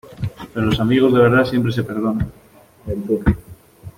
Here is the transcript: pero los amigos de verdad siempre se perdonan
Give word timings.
pero 0.51 0.65
los 0.65 0.79
amigos 0.79 1.13
de 1.13 1.19
verdad 1.19 1.45
siempre 1.45 1.71
se 1.71 1.83
perdonan 1.83 2.31